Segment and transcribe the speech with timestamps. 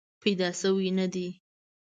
[0.21, 1.27] پیدا شوې نه دي.